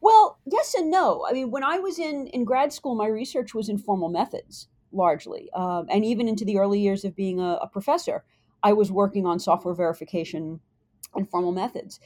Well, 0.00 0.38
yes 0.44 0.74
and 0.74 0.90
no. 0.90 1.24
I 1.28 1.32
mean, 1.32 1.50
when 1.50 1.62
I 1.62 1.78
was 1.78 1.98
in, 1.98 2.26
in 2.28 2.44
grad 2.44 2.72
school, 2.72 2.94
my 2.94 3.06
research 3.06 3.54
was 3.54 3.68
in 3.68 3.78
formal 3.78 4.08
methods 4.08 4.68
largely. 4.90 5.50
Um, 5.52 5.86
and 5.88 6.04
even 6.04 6.28
into 6.28 6.44
the 6.44 6.58
early 6.58 6.80
years 6.80 7.04
of 7.04 7.14
being 7.14 7.40
a, 7.40 7.58
a 7.62 7.68
professor, 7.68 8.24
I 8.62 8.72
was 8.72 8.90
working 8.90 9.26
on 9.26 9.38
software 9.38 9.74
verification 9.74 10.60
and 11.14 11.28
formal 11.28 11.52
methods. 11.52 12.00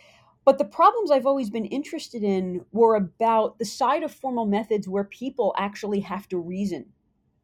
But 0.45 0.59
the 0.59 0.65
problems 0.65 1.11
I've 1.11 1.27
always 1.27 1.51
been 1.51 1.65
interested 1.65 2.23
in 2.23 2.65
were 2.73 2.95
about 2.95 3.59
the 3.59 3.65
side 3.65 4.03
of 4.03 4.13
formal 4.13 4.47
methods 4.47 4.89
where 4.89 5.05
people 5.05 5.55
actually 5.59 6.01
have 6.01 6.29
to 6.29 6.39
reason 6.39 6.87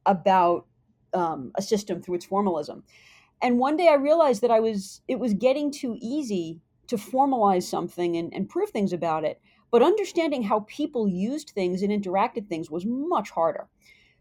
about 0.07 0.67
um, 1.15 1.53
a 1.57 1.63
system 1.63 2.03
through 2.03 2.17
its 2.17 2.25
formalism. 2.27 2.85
And 3.43 3.59
one 3.59 3.77
day 3.77 3.89
I 3.89 3.95
realized 3.95 4.43
that 4.43 4.51
I 4.51 4.61
was 4.61 5.03
it 5.09 5.19
was 5.19 5.35
getting 5.35 5.71
too 5.71 5.97
easy 6.01 6.63
to 6.89 6.97
formalize 6.97 7.65
something 7.65 8.17
and, 8.17 8.33
and 8.35 8.49
prove 8.49 8.71
things 8.71 8.93
about 8.93 9.25
it. 9.25 9.41
But 9.71 9.83
understanding 9.83 10.43
how 10.45 10.61
people 10.69 11.09
used 11.09 11.51
things 11.51 11.83
and 11.83 11.93
interacted 11.93 12.49
things 12.49 12.71
was 12.71 12.85
much 12.87 13.31
harder. 13.31 13.69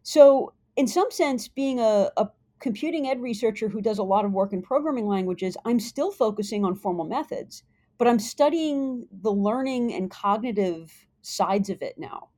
So 0.03 0.53
in 0.75 0.87
some 0.87 1.11
sense, 1.11 1.47
being 1.47 1.79
a, 1.79 2.11
a 2.17 2.29
computing 2.59 3.07
ed 3.07 3.21
researcher 3.21 3.69
who 3.69 3.81
does 3.81 3.97
a 3.97 4.03
lot 4.03 4.25
of 4.25 4.31
work 4.31 4.53
in 4.53 4.61
programming 4.61 5.07
languages, 5.07 5.57
I'm 5.65 5.79
still 5.79 6.11
focusing 6.11 6.63
on 6.65 6.75
formal 6.75 7.05
methods 7.05 7.63
but 7.97 8.07
I'm 8.07 8.17
studying 8.17 9.07
the 9.11 9.31
learning 9.31 9.93
and 9.93 10.09
cognitive 10.09 11.05
sides 11.21 11.69
of 11.69 11.83
it 11.83 11.99
now. 11.99 12.29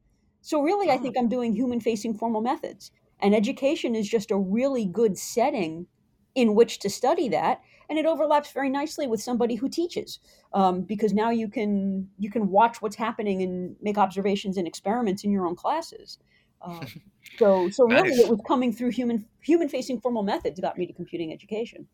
So, 0.41 0.61
really, 0.61 0.91
I 0.91 0.97
Ah, 0.97 0.99
think 0.99 1.15
I'm 1.17 1.29
doing 1.29 1.53
human 1.53 1.79
facing 1.79 2.15
formal 2.17 2.41
methods. 2.41 2.91
And 3.23 3.33
education 3.33 3.95
is 3.95 4.07
just 4.07 4.31
a 4.31 4.37
really 4.37 4.85
good 4.85 5.17
setting 5.17 5.87
in 6.35 6.55
which 6.55 6.79
to 6.79 6.89
study 6.89 7.29
that. 7.29 7.61
And 7.89 7.97
it 7.97 8.05
overlaps 8.05 8.51
very 8.51 8.69
nicely 8.69 9.07
with 9.07 9.21
somebody 9.21 9.55
who 9.55 9.69
teaches, 9.69 10.19
um, 10.53 10.81
because 10.81 11.13
now 11.13 11.29
you 11.29 11.47
can 11.47 12.09
you 12.17 12.29
can 12.29 12.49
watch 12.49 12.81
what's 12.81 12.95
happening 12.95 13.41
and 13.41 13.75
make 13.81 13.97
observations 13.97 14.57
and 14.57 14.67
experiments 14.67 15.23
in 15.23 15.31
your 15.31 15.45
own 15.45 15.55
classes. 15.55 16.17
Um, 16.61 16.85
so, 17.39 17.69
so 17.71 17.85
really, 17.85 18.19
it 18.19 18.27
was 18.27 18.39
coming 18.47 18.71
through 18.73 18.91
human 18.91 19.25
human 19.41 19.69
facing 19.69 19.99
formal 19.99 20.23
methods 20.23 20.59
got 20.59 20.77
me 20.77 20.87
to 20.87 20.93
computing 20.93 21.31
education. 21.33 21.87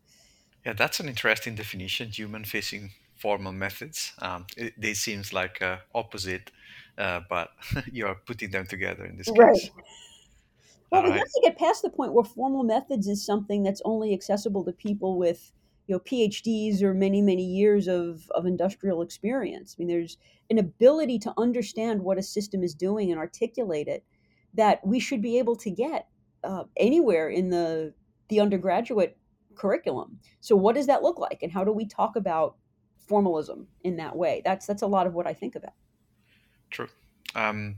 Yeah, 0.64 0.74
that's 0.74 1.00
an 1.00 1.08
interesting 1.08 1.54
definition. 1.54 2.10
Human-facing 2.10 2.90
formal 3.16 3.52
methods. 3.52 4.12
Um, 4.18 4.46
it, 4.56 4.74
they 4.78 4.94
seems 4.94 5.32
like 5.32 5.62
uh, 5.62 5.78
opposite, 5.94 6.50
uh, 6.98 7.20
but 7.28 7.50
you 7.90 8.06
are 8.06 8.14
putting 8.14 8.50
them 8.50 8.66
together 8.66 9.04
in 9.04 9.16
this 9.16 9.30
Right. 9.30 9.50
case. 9.50 9.70
Well, 10.90 11.04
we 11.04 11.10
have 11.10 11.20
to 11.20 11.40
get 11.42 11.58
past 11.58 11.82
the 11.82 11.90
point 11.90 12.12
where 12.12 12.24
formal 12.24 12.64
methods 12.64 13.06
is 13.06 13.24
something 13.24 13.62
that's 13.62 13.82
only 13.84 14.12
accessible 14.12 14.64
to 14.64 14.72
people 14.72 15.18
with, 15.18 15.52
you 15.86 15.94
know, 15.94 16.00
PhDs 16.00 16.82
or 16.82 16.94
many, 16.94 17.22
many 17.22 17.44
years 17.44 17.86
of, 17.86 18.28
of 18.32 18.44
industrial 18.44 19.00
experience. 19.00 19.76
I 19.76 19.78
mean, 19.78 19.88
there's 19.88 20.18
an 20.50 20.58
ability 20.58 21.20
to 21.20 21.34
understand 21.38 22.02
what 22.02 22.18
a 22.18 22.22
system 22.22 22.64
is 22.64 22.74
doing 22.74 23.10
and 23.10 23.20
articulate 23.20 23.86
it 23.86 24.04
that 24.54 24.84
we 24.84 24.98
should 24.98 25.22
be 25.22 25.38
able 25.38 25.54
to 25.56 25.70
get 25.70 26.08
uh, 26.42 26.64
anywhere 26.76 27.28
in 27.28 27.50
the 27.50 27.94
the 28.28 28.40
undergraduate 28.40 29.16
curriculum. 29.54 30.18
So, 30.40 30.56
what 30.56 30.74
does 30.74 30.86
that 30.86 31.02
look 31.02 31.18
like, 31.18 31.42
and 31.42 31.52
how 31.52 31.64
do 31.64 31.72
we 31.72 31.86
talk 31.86 32.16
about 32.16 32.56
formalism 33.06 33.66
in 33.84 33.96
that 33.96 34.16
way? 34.16 34.42
That's 34.44 34.66
that's 34.66 34.82
a 34.82 34.86
lot 34.86 35.06
of 35.06 35.14
what 35.14 35.26
I 35.26 35.34
think 35.34 35.54
about. 35.54 35.74
True. 36.70 36.88
Um, 37.34 37.76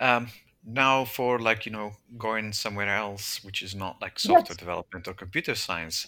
um, 0.00 0.28
now 0.64 1.04
for 1.04 1.38
like 1.38 1.66
you 1.66 1.72
know 1.72 1.92
going 2.16 2.52
somewhere 2.52 2.88
else, 2.88 3.42
which 3.44 3.62
is 3.62 3.74
not 3.74 4.00
like 4.00 4.18
software 4.18 4.56
Yes. 4.56 4.56
development 4.56 5.08
or 5.08 5.14
computer 5.14 5.54
science, 5.54 6.06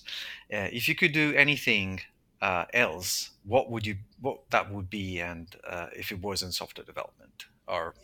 uh, 0.52 0.68
if 0.72 0.88
you 0.88 0.94
could 0.94 1.12
do 1.12 1.34
anything 1.34 2.00
uh, 2.40 2.64
else, 2.72 3.32
what 3.44 3.70
would 3.70 3.86
you 3.86 3.96
what 4.20 4.50
that 4.50 4.70
would 4.72 4.90
be, 4.90 5.20
and 5.20 5.56
uh, 5.68 5.88
if 5.94 6.12
it 6.12 6.20
wasn't 6.20 6.54
software 6.54 6.84
development 6.84 7.46
or 7.68 7.96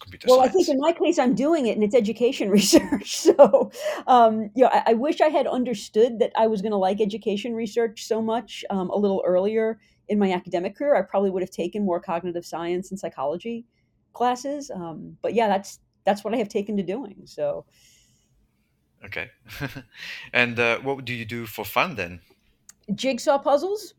computer 0.00 0.28
Well, 0.28 0.40
I 0.40 0.48
think 0.48 0.68
in 0.68 0.78
my 0.78 0.92
case, 0.92 1.18
I'm 1.18 1.34
doing 1.34 1.66
it, 1.66 1.72
and 1.74 1.82
it's 1.84 1.94
education 1.94 2.50
research. 2.58 3.16
So, 3.16 3.70
um, 4.06 4.50
you 4.54 4.64
know, 4.64 4.70
I, 4.72 4.82
I 4.88 4.94
wish 4.94 5.20
I 5.20 5.28
had 5.28 5.46
understood 5.46 6.18
that 6.18 6.32
I 6.36 6.46
was 6.46 6.60
going 6.62 6.72
to 6.72 6.78
like 6.78 7.00
education 7.00 7.54
research 7.54 8.04
so 8.04 8.20
much 8.20 8.64
um, 8.70 8.90
a 8.90 8.96
little 8.96 9.22
earlier 9.26 9.80
in 10.08 10.18
my 10.18 10.32
academic 10.32 10.76
career. 10.76 10.96
I 10.96 11.02
probably 11.02 11.30
would 11.30 11.42
have 11.42 11.50
taken 11.50 11.84
more 11.84 12.00
cognitive 12.00 12.44
science 12.44 12.90
and 12.90 12.98
psychology 12.98 13.64
classes. 14.12 14.70
Um, 14.70 15.18
but 15.22 15.34
yeah, 15.34 15.48
that's 15.48 15.80
that's 16.04 16.24
what 16.24 16.34
I 16.34 16.38
have 16.38 16.48
taken 16.48 16.76
to 16.78 16.82
doing. 16.82 17.22
So, 17.26 17.66
Okay. 19.04 19.30
And 20.32 20.58
uh, 20.58 20.78
what 20.80 21.04
do 21.04 21.12
you 21.14 21.24
do 21.24 21.46
for 21.46 21.64
fun 21.64 21.94
then? 21.96 22.20
jigsaw 22.94 23.38
puzzles 23.38 23.94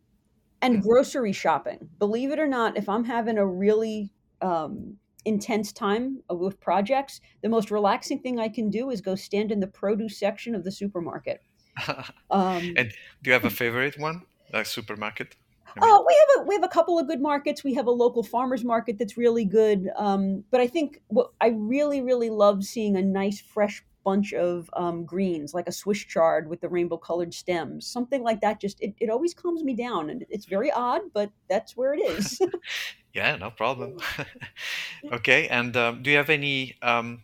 and 0.61 0.81
hmm 0.81 0.81
grocery 0.81 1.33
shopping. 1.33 1.89
Believe 1.99 2.31
it 2.31 2.39
or 2.39 2.47
not, 2.47 2.77
if 2.77 2.89
I'm 2.89 3.05
having 3.05 3.37
a 3.39 3.47
really 3.47 4.13
um, 4.41 4.97
intense 5.25 5.73
time 5.73 6.23
with 6.29 6.59
projects, 6.61 7.21
the 7.43 7.49
most 7.49 7.71
relaxing 7.71 8.19
thing 8.21 8.39
I 8.39 8.49
can 8.49 8.69
do 8.69 8.89
is 8.89 9.01
go 9.01 9.15
stand 9.15 9.51
in 9.51 9.61
the 9.61 9.67
produce 9.67 10.19
section 10.19 10.55
of 10.55 10.63
the 10.63 10.73
supermarket. 10.73 11.43
Um, 12.31 12.77
And 12.77 12.91
do 13.21 13.29
you 13.29 13.33
have 13.33 13.45
a 13.45 13.49
favorite 13.51 13.97
one? 13.97 14.25
Like 14.53 14.65
supermarket? 14.65 15.35
I 15.75 15.79
mean, 15.85 15.89
oh, 15.91 16.05
we 16.07 16.15
have 16.19 16.43
a 16.43 16.47
we 16.47 16.55
have 16.55 16.63
a 16.63 16.69
couple 16.69 16.99
of 16.99 17.07
good 17.07 17.21
markets. 17.21 17.63
We 17.63 17.73
have 17.75 17.87
a 17.87 17.91
local 17.91 18.23
farmers 18.23 18.63
market 18.63 18.97
that's 18.97 19.17
really 19.17 19.45
good. 19.45 19.89
Um, 19.95 20.43
but 20.51 20.61
I 20.61 20.67
think 20.67 21.01
what 21.07 21.31
I 21.41 21.49
really 21.49 22.01
really 22.01 22.29
love 22.29 22.63
seeing 22.63 22.95
a 22.95 23.01
nice 23.01 23.39
fresh 23.41 23.83
bunch 24.03 24.33
of 24.33 24.69
um, 24.73 25.05
greens, 25.05 25.53
like 25.53 25.67
a 25.67 25.71
Swiss 25.71 25.99
chard 25.99 26.49
with 26.49 26.61
the 26.61 26.69
rainbow 26.69 26.97
colored 26.97 27.33
stems, 27.33 27.85
something 27.85 28.23
like 28.23 28.41
that. 28.41 28.59
Just 28.59 28.81
it, 28.81 28.95
it 28.99 29.09
always 29.09 29.33
calms 29.33 29.63
me 29.63 29.75
down, 29.75 30.09
and 30.09 30.25
it's 30.29 30.45
very 30.45 30.71
odd, 30.71 31.01
but 31.13 31.31
that's 31.49 31.75
where 31.77 31.93
it 31.93 31.99
is. 31.99 32.39
yeah, 33.13 33.35
no 33.35 33.51
problem. 33.51 33.97
Okay. 35.11 35.47
And 35.47 35.75
um, 35.77 36.03
do 36.03 36.11
you 36.11 36.17
have 36.17 36.29
any 36.29 36.75
um, 36.81 37.23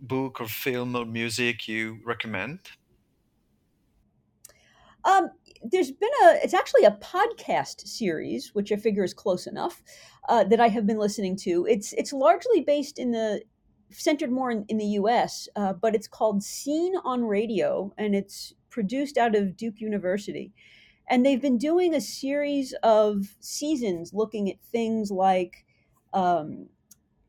book 0.00 0.40
or 0.40 0.48
film 0.48 0.96
or 0.96 1.04
music 1.04 1.68
you 1.68 2.00
recommend? 2.04 2.60
Um, 5.04 5.30
there's 5.62 5.90
been 5.90 6.10
a 6.24 6.38
it's 6.42 6.54
actually 6.54 6.84
a 6.84 6.98
podcast 7.02 7.86
series, 7.86 8.54
which 8.54 8.72
I 8.72 8.76
figure 8.76 9.04
is 9.04 9.14
close 9.14 9.46
enough, 9.46 9.82
uh, 10.28 10.44
that 10.44 10.60
I 10.60 10.68
have 10.68 10.86
been 10.86 10.98
listening 10.98 11.36
to. 11.38 11.66
It's 11.68 11.92
it's 11.94 12.12
largely 12.12 12.60
based 12.60 12.98
in 12.98 13.12
the 13.12 13.42
centered 13.90 14.30
more 14.30 14.50
in, 14.50 14.64
in 14.68 14.76
the 14.76 14.84
U.S., 14.84 15.48
uh, 15.56 15.72
but 15.72 15.94
it's 15.94 16.08
called 16.08 16.42
Scene 16.42 16.94
on 17.04 17.24
Radio, 17.24 17.92
and 17.96 18.14
it's 18.14 18.52
produced 18.70 19.16
out 19.16 19.34
of 19.34 19.56
Duke 19.56 19.80
University. 19.80 20.52
And 21.10 21.24
they've 21.24 21.40
been 21.40 21.56
doing 21.56 21.94
a 21.94 22.00
series 22.00 22.74
of 22.82 23.36
seasons 23.40 24.12
looking 24.12 24.50
at 24.50 24.60
things 24.60 25.10
like 25.10 25.64
um, 26.12 26.68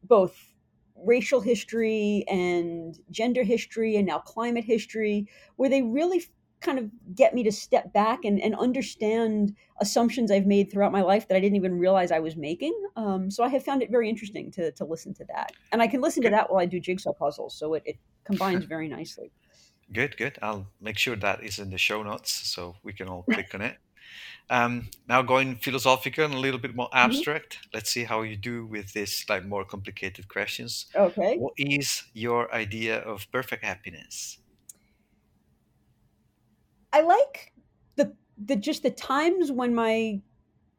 both 0.03 0.53
racial 0.97 1.39
history 1.39 2.25
and 2.27 2.99
gender 3.09 3.43
history 3.43 3.95
and 3.95 4.05
now 4.05 4.19
climate 4.19 4.65
history, 4.65 5.27
where 5.55 5.69
they 5.69 5.81
really 5.81 6.25
kind 6.61 6.77
of 6.79 6.89
get 7.15 7.33
me 7.33 7.43
to 7.43 7.51
step 7.51 7.93
back 7.93 8.25
and, 8.25 8.39
and 8.41 8.55
understand 8.55 9.55
assumptions 9.79 10.29
I've 10.31 10.45
made 10.45 10.71
throughout 10.71 10.91
my 10.91 11.01
life 11.01 11.27
that 11.27 11.35
I 11.37 11.39
didn't 11.39 11.55
even 11.55 11.77
realize 11.79 12.11
I 12.11 12.19
was 12.19 12.35
making. 12.35 12.73
Um, 12.95 13.31
so 13.31 13.43
I 13.43 13.49
have 13.49 13.63
found 13.63 13.81
it 13.81 13.91
very 13.91 14.09
interesting 14.09 14.51
to, 14.51 14.71
to 14.73 14.85
listen 14.85 15.13
to 15.15 15.25
that. 15.25 15.53
And 15.71 15.81
I 15.81 15.87
can 15.87 16.01
listen 16.01 16.23
to 16.23 16.29
that 16.31 16.51
while 16.51 16.61
I 16.61 16.65
do 16.65 16.79
jigsaw 16.79 17.13
puzzles. 17.13 17.57
So 17.57 17.73
it, 17.75 17.83
it 17.85 17.99
combines 18.25 18.65
very 18.65 18.89
nicely. 18.89 19.31
good, 19.91 20.17
good. 20.17 20.37
I'll 20.41 20.71
make 20.79 20.97
sure 20.97 21.15
that 21.15 21.43
is 21.43 21.59
in 21.59 21.69
the 21.69 21.77
show 21.77 22.03
notes 22.03 22.31
so 22.31 22.77
we 22.83 22.93
can 22.93 23.07
all 23.07 23.23
click 23.23 23.53
on 23.55 23.61
it. 23.61 23.77
Um, 24.49 24.89
now 25.07 25.21
going 25.23 25.57
philosophical 25.57 26.25
and 26.25 26.33
a 26.35 26.39
little 26.39 26.59
bit 26.59 26.75
more 26.75 26.89
Mhm. 27.01 27.23
abstract. 27.23 27.59
Let's 27.73 27.91
see 27.91 28.05
how 28.05 28.23
you 28.23 28.37
do 28.37 28.65
with 28.67 28.93
this 28.93 29.27
like 29.29 29.45
more 29.45 29.65
complicated 29.65 30.27
questions. 30.29 30.87
Okay. 30.95 31.39
What 31.39 31.53
is 31.57 32.05
your 32.13 32.53
idea 32.53 32.99
of 32.99 33.31
perfect 33.31 33.63
happiness? 33.65 34.39
I 36.93 37.01
like 37.01 37.53
the 37.95 38.15
the 38.37 38.55
just 38.55 38.83
the 38.83 38.91
times 38.91 39.51
when 39.51 39.75
my 39.75 40.21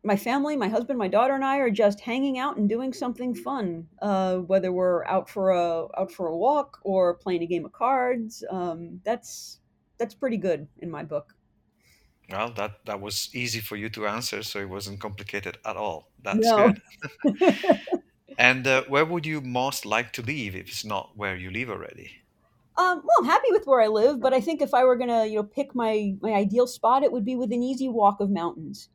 my 0.05 0.17
family, 0.17 0.57
my 0.57 0.69
husband, 0.69 0.99
my 0.99 1.09
daughter, 1.09 1.35
and 1.35 1.45
I 1.45 1.59
are 1.59 1.71
just 1.71 2.01
hanging 2.01 2.39
out 2.39 2.57
and 2.57 2.69
doing 2.69 2.93
something 2.93 3.35
fun. 3.35 3.89
Uh, 4.03 4.39
whether 4.39 4.73
we're 4.73 5.05
out 5.07 5.29
for 5.31 5.51
a 5.51 5.89
out 5.99 6.13
for 6.13 6.29
a 6.29 6.37
walk 6.37 6.81
or 6.85 7.15
playing 7.15 7.43
a 7.43 7.47
game 7.47 7.65
of 7.67 7.73
cards, 7.73 8.45
um, 8.51 9.01
that's 9.05 9.61
that's 9.99 10.15
pretty 10.15 10.39
good 10.39 10.69
in 10.79 10.91
my 10.91 11.05
book. 11.05 11.35
Well, 12.31 12.53
that 12.55 12.87
that 12.87 13.01
was 13.01 13.29
easy 13.35 13.61
for 13.61 13.77
you 13.77 13.91
to 13.91 14.07
answer, 14.07 14.43
so 14.43 14.59
it 14.61 14.71
wasn't 14.71 15.01
complicated 15.01 15.59
at 15.67 15.77
all. 15.77 16.11
That's 16.19 16.51
No, 16.51 16.53
good. 16.53 16.81
And 18.37 18.67
uh, 18.67 18.83
where 18.89 19.05
would 19.05 19.25
you 19.25 19.41
most 19.41 19.87
like 19.87 20.13
to 20.15 20.23
live 20.23 20.57
if 20.57 20.69
it's 20.69 20.85
not 20.85 21.17
where 21.17 21.37
you 21.37 21.49
live 21.51 21.71
already? 21.71 22.20
Um, 22.81 23.03
well, 23.05 23.17
I'm 23.19 23.27
happy 23.27 23.49
with 23.51 23.67
where 23.67 23.83
I 23.83 23.89
live, 23.89 24.21
but 24.21 24.33
I 24.33 24.41
think 24.41 24.63
if 24.63 24.73
I 24.73 24.85
were 24.85 24.97
gonna, 24.97 25.27
you 25.27 25.37
know, 25.37 25.43
pick 25.43 25.75
my 25.75 26.15
my 26.23 26.33
ideal 26.33 26.67
spot, 26.67 27.03
it 27.03 27.13
would 27.13 27.27
be 27.27 27.37
with 27.37 27.53
an 27.53 27.63
easy 27.63 27.89
walk 27.89 28.21
of 28.21 28.31
mountains. 28.31 28.89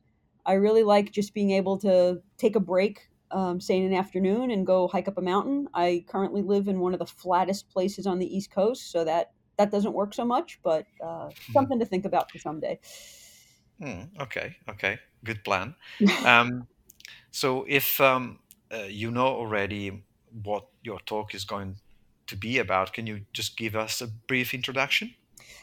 I 0.44 0.54
really 0.54 0.82
like 0.82 1.12
just 1.12 1.34
being 1.34 1.52
able 1.52 1.78
to 1.78 2.20
take 2.36 2.56
a 2.56 2.60
break, 2.60 3.08
um, 3.30 3.60
say 3.60 3.76
in 3.76 3.84
an 3.84 3.94
afternoon, 3.94 4.50
and 4.50 4.66
go 4.66 4.88
hike 4.88 5.06
up 5.06 5.18
a 5.18 5.22
mountain. 5.22 5.68
I 5.72 6.04
currently 6.08 6.42
live 6.42 6.66
in 6.66 6.80
one 6.80 6.94
of 6.94 6.98
the 6.98 7.06
flattest 7.06 7.68
places 7.68 8.08
on 8.08 8.18
the 8.18 8.26
East 8.26 8.50
Coast, 8.50 8.90
so 8.90 9.04
that 9.04 9.30
that 9.56 9.70
doesn't 9.70 9.92
work 9.92 10.14
so 10.14 10.24
much, 10.24 10.58
but 10.64 10.84
uh, 11.04 11.30
something 11.52 11.78
to 11.78 11.86
think 11.86 12.04
about 12.04 12.30
for 12.32 12.38
someday. 12.38 12.80
Hmm, 13.80 14.02
okay, 14.20 14.56
okay, 14.68 14.98
good 15.22 15.44
plan. 15.44 15.76
Um, 16.24 16.66
so 17.30 17.64
if 17.68 18.00
um, 18.00 18.40
uh, 18.72 18.88
you 18.88 19.12
know 19.12 19.26
already 19.26 20.04
what 20.42 20.66
your 20.82 20.98
talk 21.06 21.34
is 21.36 21.44
going 21.44 21.76
to 22.26 22.36
be 22.36 22.58
about. 22.58 22.92
Can 22.92 23.06
you 23.06 23.22
just 23.32 23.56
give 23.56 23.76
us 23.76 24.00
a 24.00 24.06
brief 24.06 24.54
introduction? 24.54 25.14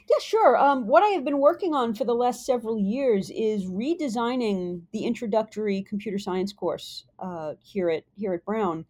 Yeah, 0.10 0.20
sure. 0.22 0.58
Um, 0.58 0.88
what 0.88 1.04
I 1.04 1.08
have 1.10 1.24
been 1.24 1.40
working 1.40 1.74
on 1.74 1.94
for 1.94 2.04
the 2.04 2.14
last 2.14 2.46
several 2.46 2.78
years 2.78 3.30
is 3.30 3.66
redesigning 3.66 4.82
the 4.92 5.06
introductory 5.06 5.82
computer 5.82 6.20
science 6.20 6.52
course 6.52 7.06
uh, 7.20 7.54
here 7.62 7.90
at 7.90 8.04
here 8.18 8.34
at 8.34 8.44
Brown, 8.44 8.86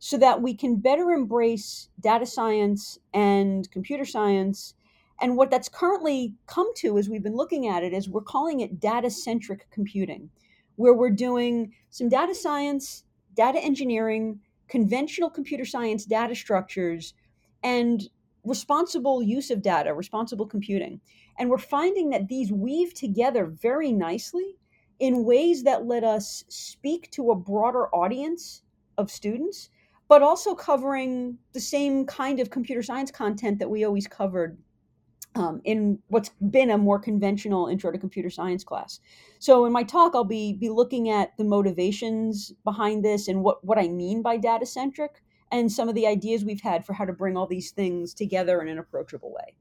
so 0.00 0.18
that 0.18 0.42
we 0.42 0.54
can 0.54 0.76
better 0.76 1.12
embrace 1.12 1.88
data 2.00 2.26
science 2.26 2.98
and 3.14 3.70
computer 3.70 4.04
science. 4.04 4.74
And 5.20 5.36
what 5.36 5.50
that's 5.50 5.68
currently 5.68 6.34
come 6.46 6.72
to, 6.76 6.98
as 6.98 7.08
we've 7.08 7.22
been 7.22 7.36
looking 7.36 7.66
at 7.66 7.82
it, 7.82 7.92
is 7.92 8.08
we're 8.08 8.20
calling 8.20 8.60
it 8.60 8.80
data 8.80 9.10
centric 9.10 9.68
computing, 9.70 10.30
where 10.76 10.94
we're 10.94 11.10
doing 11.10 11.72
some 11.90 12.08
data 12.08 12.34
science, 12.34 13.04
data 13.34 13.58
engineering, 13.58 14.40
conventional 14.68 15.30
computer 15.30 15.64
science 15.64 16.04
data 16.04 16.34
structures, 16.34 17.14
and 17.62 18.08
responsible 18.44 19.22
use 19.22 19.50
of 19.50 19.62
data, 19.62 19.92
responsible 19.94 20.46
computing. 20.46 21.00
And 21.38 21.50
we're 21.50 21.58
finding 21.58 22.10
that 22.10 22.28
these 22.28 22.52
weave 22.52 22.94
together 22.94 23.46
very 23.46 23.92
nicely 23.92 24.56
in 24.98 25.24
ways 25.24 25.62
that 25.64 25.86
let 25.86 26.04
us 26.04 26.44
speak 26.48 27.10
to 27.12 27.30
a 27.30 27.36
broader 27.36 27.88
audience 27.94 28.62
of 28.96 29.10
students, 29.10 29.70
but 30.08 30.22
also 30.22 30.54
covering 30.54 31.38
the 31.52 31.60
same 31.60 32.04
kind 32.06 32.40
of 32.40 32.50
computer 32.50 32.82
science 32.82 33.10
content 33.10 33.58
that 33.58 33.70
we 33.70 33.84
always 33.84 34.06
covered 34.06 34.58
um, 35.34 35.60
in 35.64 35.98
what's 36.08 36.30
been 36.50 36.70
a 36.70 36.78
more 36.78 36.98
conventional 36.98 37.68
intro 37.68 37.92
to 37.92 37.98
computer 37.98 38.30
science 38.30 38.64
class. 38.64 39.00
So 39.38 39.64
in 39.64 39.72
my 39.72 39.82
talk, 39.82 40.14
I'll 40.14 40.24
be 40.24 40.52
be 40.54 40.68
looking 40.68 41.10
at 41.10 41.36
the 41.36 41.44
motivations 41.44 42.52
behind 42.64 43.04
this 43.04 43.28
and 43.28 43.42
what 43.42 43.64
what 43.64 43.78
I 43.78 43.88
mean 43.88 44.22
by 44.22 44.36
data 44.36 44.66
centric, 44.66 45.22
and 45.52 45.70
some 45.70 45.88
of 45.88 45.94
the 45.94 46.06
ideas 46.06 46.44
we've 46.44 46.60
had 46.60 46.84
for 46.84 46.92
how 46.92 47.04
to 47.04 47.12
bring 47.12 47.36
all 47.36 47.46
these 47.46 47.70
things 47.70 48.14
together 48.14 48.60
in 48.62 48.68
an 48.68 48.78
approachable 48.78 49.32
way. 49.32 49.54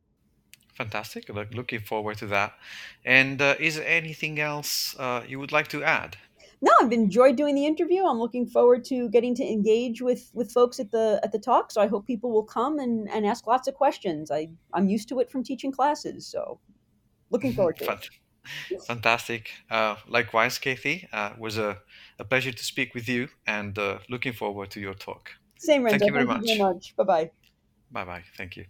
Fantastic. 0.74 1.28
Look, 1.30 1.54
looking 1.56 1.80
forward 1.80 2.18
to 2.20 2.28
that. 2.28 2.54
And 3.04 3.42
uh, 3.42 3.56
is 3.60 3.78
there 3.78 3.88
anything 3.88 4.40
else 4.40 4.96
uh, 5.00 5.24
you 5.28 5.40
would 5.40 5.52
like 5.52 5.70
to 5.70 5.84
add? 5.84 6.18
No, 6.60 6.72
I've 6.82 6.92
enjoyed 6.92 7.36
doing 7.36 7.54
the 7.54 7.66
interview. 7.66 8.04
I'm 8.06 8.20
looking 8.20 8.48
forward 8.48 8.84
to 8.86 9.10
getting 9.10 9.36
to 9.36 9.44
engage 9.44 10.02
with 10.02 10.32
with 10.34 10.52
folks 10.52 10.80
at 10.80 10.92
the 10.92 11.20
at 11.24 11.32
the 11.32 11.40
talk. 11.40 11.72
So 11.72 11.82
I 11.82 11.88
hope 11.88 12.08
people 12.08 12.32
will 12.32 12.44
come 12.44 12.80
and, 12.80 13.10
and 13.10 13.26
ask 13.26 13.46
lots 13.46 13.68
of 13.68 13.76
questions. 13.76 14.32
I 14.32 14.50
I'm 14.74 14.90
used 14.90 15.08
to 15.10 15.20
it 15.20 15.30
from 15.30 15.44
teaching 15.44 15.72
classes, 15.72 16.26
so 16.26 16.60
looking 17.30 17.54
forward 17.54 17.78
to 17.78 17.92
it. 17.92 18.10
Fantastic. 18.88 19.50
Uh, 19.70 19.96
likewise, 20.08 20.58
Kathi, 20.58 21.08
uh, 21.12 21.32
it 21.34 21.40
was 21.40 21.58
a, 21.58 21.78
a 22.18 22.24
pleasure 22.24 22.54
to 22.54 22.64
speak 22.64 22.94
with 22.96 23.08
you 23.10 23.28
and 23.46 23.78
uh, 23.78 24.00
looking 24.10 24.34
forward 24.34 24.72
to 24.72 24.80
your 24.80 24.94
talk. 24.94 25.32
Same, 25.60 25.84
Renzo. 25.84 26.00
Thank 26.00 26.08
you 26.08 26.14
very 26.14 26.26
Thank 26.26 26.42
you 26.42 26.48
very 26.48 26.60
much. 26.60 26.76
much. 26.76 26.96
Bye 26.96 27.04
bye. 27.04 27.32
Bye 27.92 28.06
bye. 28.06 28.24
Thank 28.38 28.56
you. 28.56 28.66